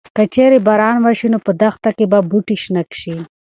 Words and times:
که 0.15 0.23
چېرې 0.33 0.57
باران 0.67 0.97
وشي 1.01 1.27
نو 1.33 1.37
په 1.45 1.51
دښته 1.61 1.89
کې 1.97 2.05
به 2.11 2.19
بوټي 2.29 2.57
شنه 2.63 2.83
شي. 2.99 3.15